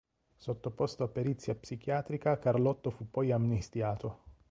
Sottoposto 0.35 1.03
a 1.03 1.09
perizia 1.09 1.53
psichiatrica 1.53 2.39
Carlotto 2.39 2.89
fu 2.89 3.11
poi 3.11 3.31
amnistiato. 3.31 4.23